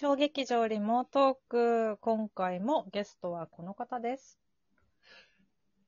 [0.00, 1.98] 小劇場リモートーク。
[2.00, 4.38] 今回もゲストはこの方です。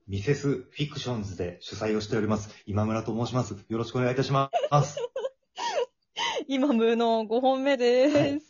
[0.07, 3.57] ミセスフィクションズで主催をしております、今村と申します。
[3.71, 4.51] よろしくお願いいたしま
[4.85, 4.99] す。
[6.47, 8.17] 今ムの5本目です。
[8.19, 8.43] はい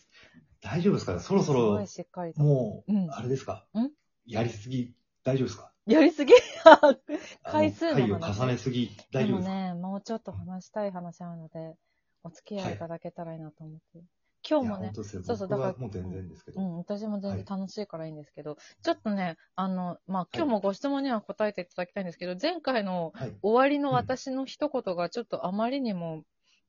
[0.62, 1.20] 大丈夫ですかね？
[1.20, 2.42] そろそろしっかりと。
[2.42, 3.64] もう、うんあれですか？
[3.79, 3.88] ん？
[4.26, 5.72] やりすぎ、大丈夫ですか？
[5.86, 6.34] やりすぎ？
[6.64, 6.98] あ の
[7.44, 11.76] 回数の話回を重ねすぎ、大丈夫ですか、ね、もうちょっと話したい話あるので、
[12.24, 14.02] お付き合いいただけたらいいなと思って。
[14.48, 14.90] 今日もね。
[14.95, 16.61] そうそうだからもう全然ですけど。
[16.61, 23.36] うん、私も全はい然楽しいからいいんですけど、ちょっとね、あの、まあ、今日もご質問には答えていただきたいんですけど、前回のはい。
[23.43, 26.25] 終わりの私の一言がちょっとあまりにも、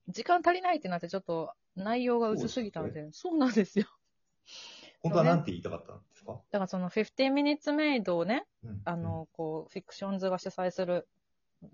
[0.07, 3.85] 時間足りないってなってちょっと内容が薄すぎたので、そうなんですよ。
[5.01, 6.33] 本当は何て言いたかったんですか？
[6.51, 11.07] だからその15 minutes made をね、うんあ、の、こう、フィクションズが主催する、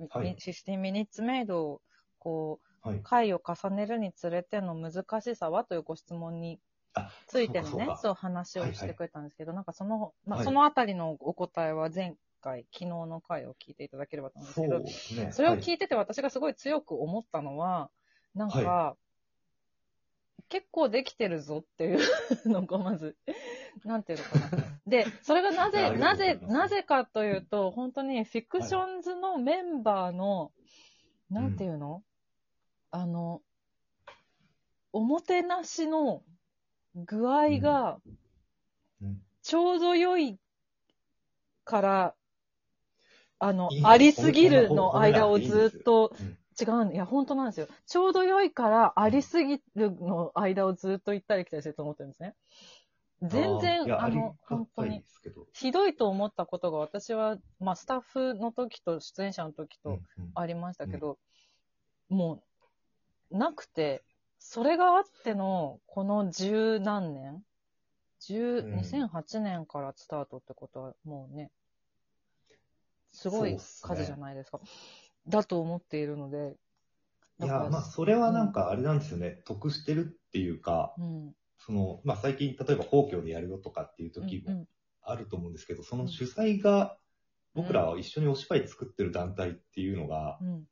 [0.10, 1.82] はい15 minutes made を、
[2.20, 2.69] こう。
[3.04, 6.60] 回を重ねるにつれての難しさはというご質問に
[6.94, 10.46] あ、ついてのね、そう話をしてくれたんですけど、なんかその、まあ、はい。
[10.46, 15.32] そのあたりのお答えは前回、昨日の回を聞いていただければと思うんですけど、ですね。
[15.32, 17.90] それをはい聞いてて私がすごい強く思ったのは、
[18.34, 18.96] なんか、は
[20.50, 22.00] 結構できてるぞっていう
[22.50, 23.16] のがまず、
[23.86, 24.64] なんていうのかな。
[24.88, 30.52] で、それがないぜ、なぜ、なぜかというと、本当にフィクションズのメンバーの、
[31.30, 32.04] なんていうの、
[32.92, 33.42] あの、
[34.92, 36.24] おもてなしの
[36.96, 38.00] 具合が
[39.02, 39.22] うん。
[39.42, 40.38] ちょうど良い
[41.64, 42.16] から、
[43.40, 46.38] あのありすぎるの間をずっとうん。
[46.60, 47.68] 違うんいや、本当なんですよ。
[47.86, 52.36] ちょうど良いから、ありすぎるの間をずっと行ったり来たりしてると思ってるんですね。
[53.22, 55.06] 全然、あの、本当に。
[55.54, 60.00] ひどいと思ったことが私は、まあ、スタッフの時と出演者の時と
[60.36, 61.18] ありましたけど、
[62.10, 62.44] もう、
[63.32, 64.04] なくて、
[64.40, 67.44] それがあっての、この十何年？
[68.22, 71.52] 十、うん2008年からスタートってことは、もうね、
[73.12, 74.60] すごい数じゃないですか。
[75.28, 76.56] だと思っているので、
[77.42, 79.42] いや、まあ、それはなんかあれなんですよね。
[79.46, 81.34] 得してるっていうか、うん。
[81.58, 84.68] その、まあ、最近、例えば皇居でやるよとかっていう時もうん
[85.02, 86.98] あると思うんですけど、その主催が、
[87.56, 90.64] 僕らは一緒にお芝居作ってる団体っていうのが、うん。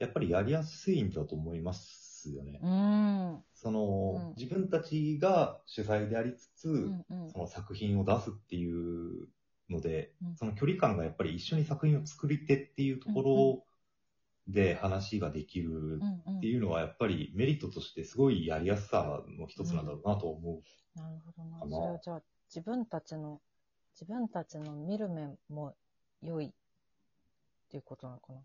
[0.00, 2.60] やっぱりやりやすいんだと思いますよね。
[2.62, 3.34] うん。
[3.34, 3.44] うん。
[3.54, 7.04] その、うん自分たちが主催でありつつ、うん。
[7.10, 9.28] うんその作品を出すっていう
[9.70, 13.64] ので、うんその距離感がやっぱり一緒に作品を作り手っていうところ
[14.48, 20.62] で話ができるうんっていうのはやっぱりメリットとしてすごいやりやすさの一つなんだろうなと思う。
[20.94, 23.40] なるほどなそれはじゃあ、自分たちの、
[23.94, 25.74] 自分たちの見る面も
[26.22, 26.50] 良いっ
[27.70, 28.40] ていうことなのかな？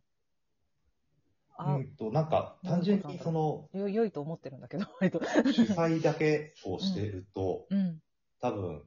[1.58, 5.20] あ、うんと、なんか単純にそのよ良いと思ってるんだけど、 割と。
[5.24, 8.02] 主催だけをしてると、うん。
[8.40, 8.84] 多分、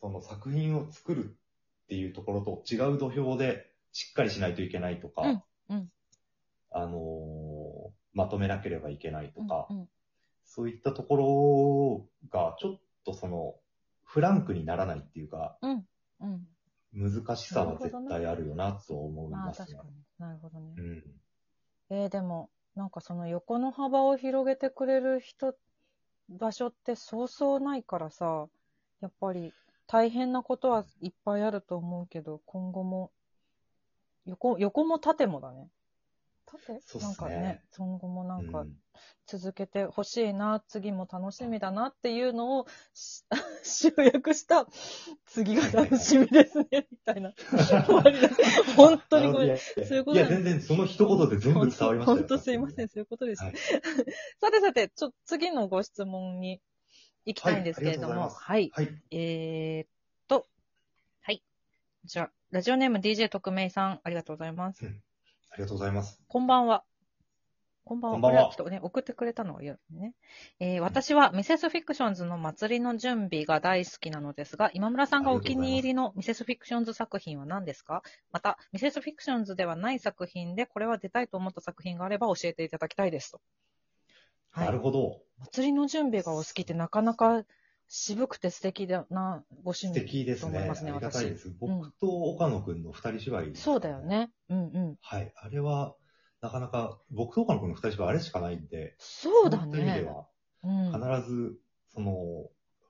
[0.00, 1.38] その作品を作る
[1.84, 5.92] っていうところと違う土俵でしっかりしないといけないとか、うんうん
[6.70, 9.88] あのーまとめなければいけないとか、うんうん
[10.44, 13.54] そういったところがちょっとその、
[14.04, 15.86] フランクにならないっていうか、うん。
[16.20, 16.46] うん。
[16.92, 19.78] 難しさは絶対あるよなと思いますね。
[20.18, 20.74] なるほどね。
[20.76, 21.04] うん。
[21.92, 25.54] えー、でも、なんかその横の幅を広げてくれる人、
[26.30, 28.48] 場所ってそうそうないからさ、
[29.02, 29.52] やっぱり
[29.86, 33.12] 大変なことはいっぱいあると思うけど、今後も、
[34.24, 35.68] 横、横も縦もだね。
[36.46, 38.76] 縦そうっすねなんかね、今後もなんかうん
[39.26, 43.24] 続けてほしいな、次も楽しみだなっていうのをし
[43.64, 44.66] 集約した
[45.26, 47.32] 次が楽しみですね、みたいな。
[47.32, 52.16] 終わりです本当にこれいや、そういうこといや、全然その一言で全部伝わりましたよ。
[52.18, 53.42] 本当すいません、そういうことです。
[53.42, 53.54] はい
[54.40, 56.60] さてさて、ちょ、次のご質問に
[57.24, 58.70] 行きたいんですけれども、ははい。
[58.74, 58.88] はい。
[59.10, 59.88] えーっ
[60.28, 60.46] と、
[61.20, 61.42] はい。
[62.04, 64.84] じゃあ、ラジオネーム DJ 特命さん、ありがとうございます。
[65.52, 66.18] ありがとうございます。
[66.28, 66.82] こんばんは。
[67.84, 68.14] こんばんは。
[68.14, 70.14] こんばんはこれはちょっとね、送ってくれたのがいいね。
[70.60, 78.02] えー私はミセスフィクションズの祭りの準備が大好きなのですが、今村さんがお気に入りのミセスフィクションズ作品は何ですか？
[78.32, 83.42] また、ミセスフィクションズではない作品で、これは出たいと思った作品があれば教えていただきたいですと。
[84.52, 85.20] はいなるほど。
[85.52, 87.44] 祭りの準備がお好きってなかなか
[87.94, 90.52] 渋くて素敵だなご趣素味敵ですね。
[90.52, 91.50] と思いますねありがたいです。
[91.50, 94.00] ん僕と岡野くんの二人芝居、そうだよ。
[94.00, 94.30] ね。
[94.48, 94.96] うんうん。
[95.02, 95.30] はい。
[95.36, 95.94] あれは、
[96.40, 100.10] なかなか、僕と岡野くんの二人芝居あれしかないんで、そうだそういった意味でね。
[100.10, 100.26] は、
[100.64, 101.20] うん。
[101.20, 101.58] 必ず、
[101.92, 102.14] その、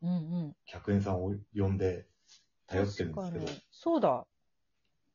[0.03, 0.15] うんう
[0.51, 0.57] ん。
[0.67, 2.07] 客演さんを呼んで
[2.69, 4.25] 頼ってるんですけど確か、にそうだ。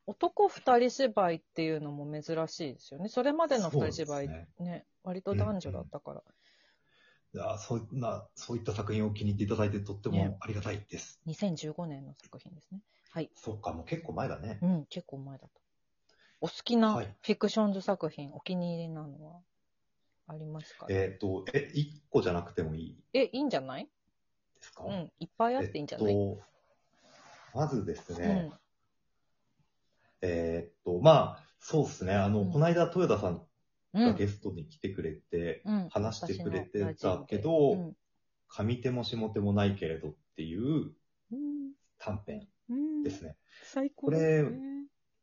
[0.04, 3.08] 男二人芝居っていうのも珍しいですよね。
[3.08, 6.22] それまでの二人芝居そうですねね割と男女だったから。
[7.34, 11.20] いやそんな、そういった作品を気に入っていただいてとってねもありがたいです。
[11.26, 12.80] 2015年の作品ですね。
[13.10, 13.30] はい。
[13.34, 14.58] そっか、もう結構前だね。
[14.62, 15.50] うん、結構前だと。
[16.40, 19.40] お好きなフはいィクションズ作品、お気に入りなのは
[20.28, 20.86] ありますか？
[20.88, 23.84] えっ、と、え、一個じゃなくてもいいえ、いいんじゃない？
[23.84, 23.90] で
[24.62, 24.84] すか？
[24.86, 28.52] うん、いっぱいあっていいんじゃない、えっと、まずですうね、ん。
[30.22, 32.14] えっと、まあ、そうですね。
[32.14, 33.47] あの、うんこの間、豊田さん。
[33.94, 35.88] がゲストに来てくれて、うん。
[35.88, 37.96] 話してくれてたけどうん。
[38.48, 40.92] 上手も下手もないけれどっていう
[41.32, 41.72] うん。
[41.98, 43.02] 短編うん。
[43.02, 43.36] ですね。
[43.64, 44.58] 最高これですね。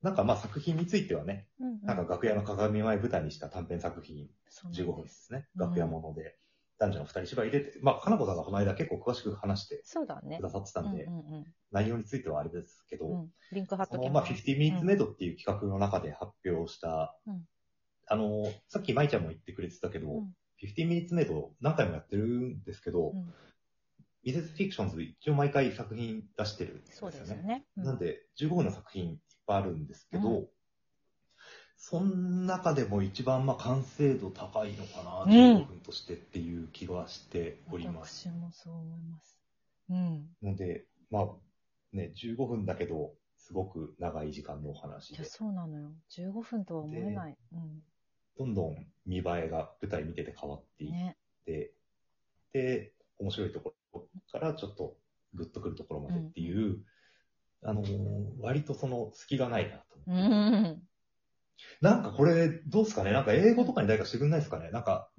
[0.01, 1.81] なんかまあ作品についてはね、うんうん。
[1.83, 5.47] なんか楽屋の鏡前舞台にした短編作品そうなん15分ですね。
[5.55, 6.37] うん楽屋もので、
[6.77, 10.41] 男女の二人芝居入れて、まあ、かなこさんがこの間結構詳しく話してく。
[10.41, 14.31] ださってたんで、うんうん内容についてはあれですけど、リンク貼っときます。
[14.31, 17.43] 50 minutes made っていう企画の中で発表した、うん
[18.07, 23.33] あの、さっき舞ちゃんも言ってくれてたけど、うん50 minutes made 何回もやってるんですけど、うん
[24.23, 27.19] ミセスフィクションズ一応毎回作品出してるんですそうよね。
[27.19, 27.65] ですよね。
[27.77, 30.49] うなんで、15分の作品いっぱいあるんですけど、う
[31.77, 38.27] その中でも一番まあ完成度高いのかな、うん15分としてっていう気がしております。
[38.27, 39.37] 私もそう思います。
[39.89, 40.27] うん。
[40.41, 41.27] ので、まあ、
[41.93, 45.91] ね、15分だけど、すごく長い時間のお話でいや、、そうなのよ。
[46.17, 47.37] 15分とは思えない。
[47.53, 47.83] うん。
[48.37, 51.17] どんどん見栄えが舞台見てて変わっていっね。
[51.45, 51.73] て、
[52.53, 54.97] で、面白いところからちょっと
[55.33, 56.83] グッとくるところまでっていう、
[57.63, 57.87] あのー
[58.39, 60.69] 割とその隙がないなとう思って。
[60.69, 60.81] ん。
[61.81, 63.11] なんかこれ、どうですかね？
[63.11, 64.69] なんか英語とかに誰かしてくんないですかね？
[64.71, 65.09] なんか、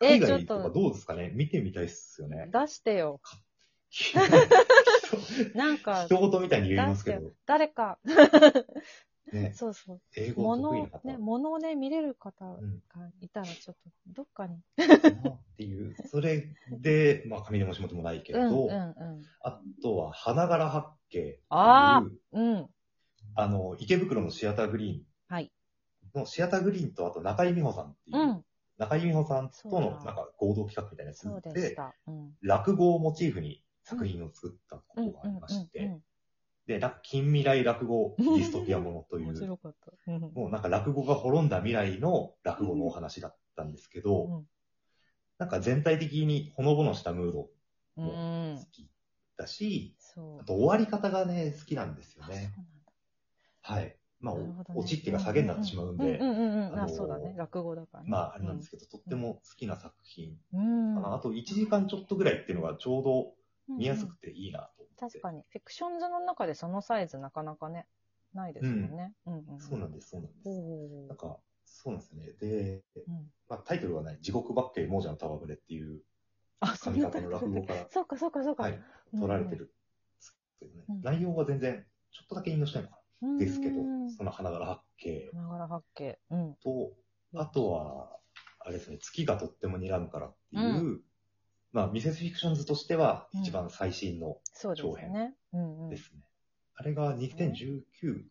[0.00, 1.30] え海外とかどうですかね？
[1.34, 2.48] 見てみたいっすよね。
[2.50, 3.20] 出してよ。
[5.54, 7.98] なんか、 人事みたいに言いますけど、誰か、
[9.32, 10.00] ね、そうそう。
[10.16, 12.82] 英語得意な方、ね、物をね、見れる方がうん
[13.20, 14.56] いたら、ちょっと、どっかに。
[14.56, 19.22] っていう、それで、 まあ、上でも下でもないけれど、うんうんうん。
[19.40, 22.70] あとは、花柄八景っていう、ああうん。
[23.50, 25.50] の、池袋のシアターグリはい。
[26.14, 28.44] ーンのシアターグリーンと、あと中井美穂さんっていう、うん。
[28.76, 31.22] 中井美穂さんとのだなんか合同企画みたいなやつ
[31.54, 31.76] で。
[32.06, 32.36] うん。
[32.42, 36.00] 落語をモチーフに作品を作ったことがありまして、で、なん
[36.80, 40.12] か近未来落語ディストピアものという、面白かった。
[40.12, 40.20] うん。
[40.20, 44.46] もうなんか落語が滅んだ未来の落語のお話だったんですけど、うん
[45.36, 47.48] なんか全体的にほのぼのしたムード
[47.96, 48.66] うん好。
[48.70, 48.88] き
[49.36, 50.40] だし、そう。
[50.40, 52.54] あと終わり方がね、好きなんですよね。
[53.60, 53.96] はい。
[54.20, 56.18] まあ、なるほどねオチっていうか下げになってしまうんで
[56.88, 57.34] そうだね。
[57.36, 58.10] 落語だからね。
[58.10, 60.36] まああれなんですけど、とっても好きな作品。
[61.04, 63.32] あと1時間ちょっとぐらいっていうのがちょうど
[63.68, 64.70] うん見やすくていいな。
[64.98, 65.42] 確かに。
[65.50, 67.86] フィクションズの中でそのサイズなかなかね、
[68.34, 69.12] ないですもんね。
[69.26, 69.44] うんうん。
[69.58, 70.48] でそうなんです、そうなんです。
[70.48, 72.32] おなんか、そうなんですよね。
[72.40, 73.30] で、うん。
[73.48, 76.00] まあ、タイトルはね、地獄ばっけり亡者の戯れっていう
[76.60, 78.64] あ、そんな上方の落語から、そうかそうかそうか。
[78.64, 78.80] はい、
[79.12, 79.72] 取られてるんで
[80.18, 80.84] すけどね。
[80.88, 83.38] うん内容は全然、ちょっとだけ引用したいのかうん。
[83.38, 83.44] な。
[83.44, 86.18] ですけどうん、その花柄八景花柄八景。
[86.30, 86.54] うん。
[86.62, 86.92] と、
[87.34, 88.18] あとは、
[88.60, 91.02] あれですね、月がとっても睨むからっていう、う
[91.74, 95.34] まあ、ミセスフィクションズとしては一番最新のそうですね。
[95.52, 95.96] うんうんで。
[95.96, 96.20] すね。
[96.76, 97.82] あれが2019、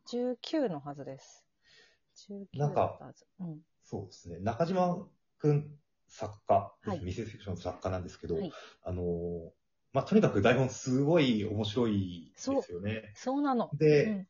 [0.10, 1.46] 19のはずです。
[2.30, 2.98] 19なんか。
[3.42, 3.60] うん。
[3.84, 4.40] そうですね。
[4.40, 5.06] 中島
[5.40, 5.68] くん
[6.08, 8.52] 作家です、はいミセスフィクションズ作家なんですけど、はい
[8.86, 9.06] あのー
[9.92, 13.12] まあ、とにかく台本すごい面白いですよね。
[13.16, 13.70] そうなの。
[13.74, 14.28] で、うん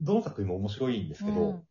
[0.00, 1.66] どの作品も面白いんですけど、うん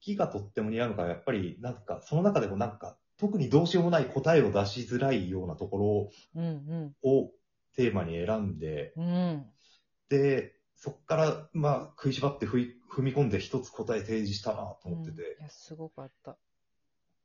[0.00, 7.30] 月がとっても似合うのが、やっぱりなんか、その中でもなんか、特にどうしようもない答えを出しづらいようなとこうんろを
[7.74, 9.04] テーマに選んで、うん。
[9.04, 9.46] うん。
[10.10, 16.36] で、そこから、まあ、食いしばって踏み踏み込んで一つ答え提示したなと思ってて、うんいや、すごかった。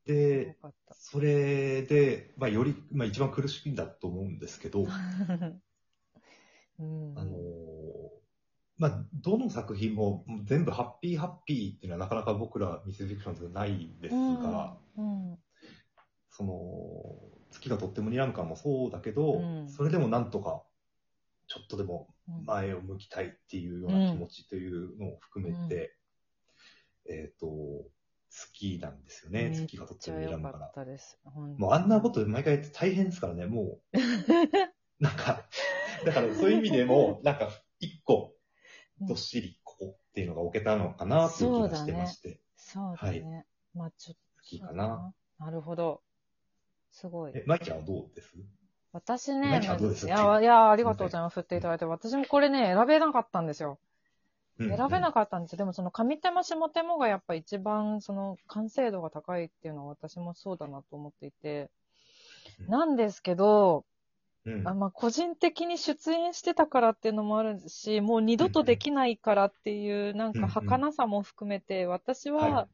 [0.06, 0.56] すで。
[0.92, 4.86] それで、まあ、より、まあ、一番苦しいんだと思うんですけど、
[6.80, 7.18] うん。
[7.18, 8.20] あのー
[8.78, 15.38] まあ、どの作品も全部ハッピーハッピーっていうのはなかなか僕らミスフィクションズないんですが、うん、
[16.40, 20.62] その、月がとっても睨む感もそうだけど、うんそれでもなんとか、
[21.46, 25.94] ちょっとでもうん前を向きたいっていうような気持ちというのを含めて、
[27.08, 27.84] えっ、と、好
[28.54, 30.72] きなんですよね、月がとっても睨むから。
[31.58, 33.98] もうあんなこと毎回大変ですからね、もう。
[34.98, 35.44] なんか、
[36.06, 38.34] だからそういう意味でも、なんか、一個、
[39.00, 42.40] どっしりここっていうのが置けたのかなっていう気がしてまして。
[42.56, 43.46] そうだね。
[43.74, 44.20] まあちょっと。
[44.36, 45.14] 好きかな。
[45.38, 46.02] なるほど。
[46.92, 47.32] すごい。
[47.34, 48.32] え、マイちゃんはどうです？
[48.92, 50.06] 私ね、マイちゃんはどうです？
[50.06, 51.34] いや、いや、ありがとうございます。
[51.34, 51.84] 振っていただいて。
[51.84, 53.78] 私もこれね、選べなかったんですよ。
[54.58, 55.58] 選べなくかったんですよ。
[55.58, 61.70] でもその上手も下手もがやっぱ一番その完成度が高いっていうのは私もそうだなと思っていて、
[62.68, 63.84] なんですけど、
[64.44, 64.68] うん。
[64.68, 72.66] あまあ、個人的に出演してたからっていうのもあるし、もう二度とできないからっていう、なんか儚さも含めて、私は、はい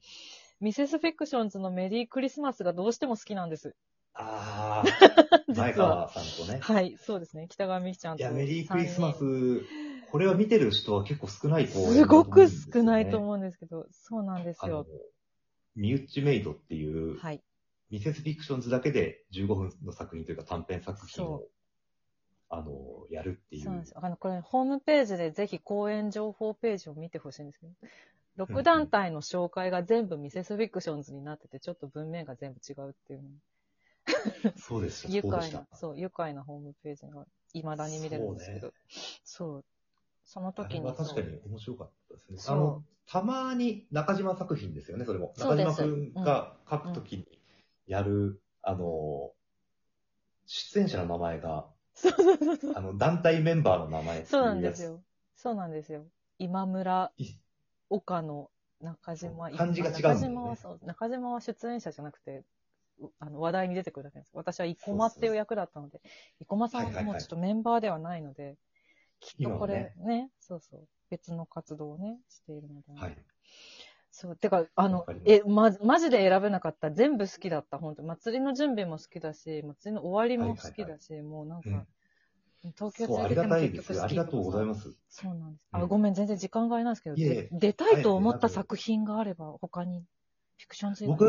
[0.58, 3.74] ミセスフィクションズのメリークリスマスがどうしても好きなんです。
[4.18, 4.84] ああ、
[5.48, 5.74] 実前は。
[5.74, 6.58] 川さんとね。
[6.60, 7.46] はい、そうですね。
[7.48, 8.22] 北川美希ちゃんと。
[8.22, 9.62] いや、メリークリスマス三、
[10.10, 14.86] これは見てる人は結構少ないと思人すごく少うないと思うんですけど、そうなんですよ。、
[15.74, 17.42] ミュッチメイドっていう、はい。
[17.90, 21.48] ミセスフィクションズだけで15分の作品というか短編作品をそ、
[22.48, 23.90] あの、やるっていうそうなんです。
[23.90, 24.00] よ。
[24.02, 27.66] あの、これ、ホームページでぜひ公演情報ページを見てほしいんですけ
[28.38, 33.28] ど、6団体の紹介が全部ミセスフィクションズになってて、ちょっと文面が全部違うっていうの。
[34.58, 35.22] そうでした、愉。
[35.22, 38.72] 快な、そう、愉快なホームページが未だに見れるんですけど、
[39.24, 39.64] そう,、
[40.24, 42.38] そのあ時に確かそうに面白かったですね。
[42.38, 45.32] そうあの、たまに中島作品ですよね、それも。
[45.38, 47.26] 中島くんが書くときに
[47.86, 49.32] やる、あの、
[50.46, 52.74] 出演者の名前が、そうそうそうそう。
[52.76, 54.24] あの、団体メンバーの名前。
[54.24, 55.00] そうなんですよ。
[55.34, 56.04] そうなんですよ。
[56.38, 57.24] 今村い
[57.88, 62.44] 岡野中島、そう漢字が違うね中島はそう、中島は出演者じゃなくて、う
[63.18, 64.30] あの話題に出てくるだけです。
[64.34, 66.00] 私は生駒っていう役だったので、
[66.40, 68.56] 生駒さんはいはいはいはもうちょっとメンバーではないので、
[69.20, 72.92] きっとこれ今ねそうそう、別の活動をね、しているので。
[72.94, 73.16] はい。
[74.10, 76.90] そう、てか、あのえ、ま、マジで選べなかった。
[76.90, 81.86] 全部好きだった、本当祭りの準備も好きだし、祭りの終わりも好きだし、もうなんか、うん
[82.76, 84.02] 東京そう、ありがたいですよ。
[84.02, 84.68] ありがとうございす。
[84.68, 84.94] ます。
[85.08, 85.68] そうなんです。
[85.72, 90.02] あ、うんごめん、全然時間があれなんですけど、いえいえで出たいと思ったはい作品があれば、他に、
[90.58, 91.24] フィクション僕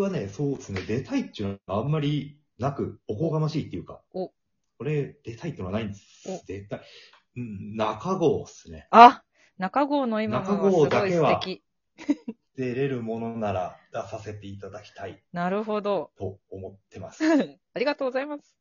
[0.00, 4.32] はね、そうですね、出たいっていうのはあんまりなく、おこがましいっていうか、お
[4.78, 6.32] これ、出たいっていうのはないんですお。
[6.46, 6.80] 絶対。
[7.36, 8.88] うん、中郷っすね。
[8.90, 9.22] あ
[9.58, 11.62] 中郷の今のはすごい中郷だけは素敵。
[12.56, 16.10] 出れるものなら出させていただきたいなるほど。
[16.18, 17.22] と思ってます。
[17.74, 18.54] ありがとうございます。